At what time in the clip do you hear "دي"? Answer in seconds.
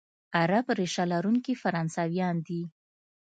2.47-2.61